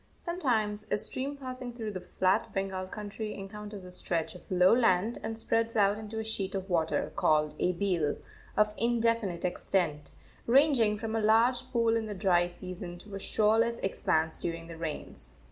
Sometimes 0.17 0.83
a 0.89 0.97
stream 0.97 1.37
passing 1.37 1.71
through 1.73 1.91
the 1.91 2.01
flat 2.01 2.51
Bengal 2.55 2.87
country 2.87 3.35
encounters 3.35 3.85
a 3.85 3.91
stretch 3.91 4.33
of 4.33 4.49
low 4.49 4.73
land 4.73 5.19
and 5.21 5.37
spreads 5.37 5.75
out 5.75 5.99
into 5.99 6.17
a 6.17 6.23
sheet 6.23 6.55
of 6.55 6.67
water, 6.71 7.11
called 7.15 7.53
a 7.59 7.73
beel, 7.73 8.17
of 8.57 8.73
indefinite 8.79 9.45
extent, 9.45 10.09
ranging 10.47 10.97
from 10.97 11.15
a 11.15 11.21
large 11.21 11.69
pool 11.71 11.95
in 11.95 12.07
the 12.07 12.15
dry 12.15 12.47
season 12.47 12.97
to 12.97 13.13
a 13.13 13.19
shoreless 13.19 13.77
expanse 13.83 14.39
during 14.39 14.65
the 14.65 14.75
rains. 14.75 15.33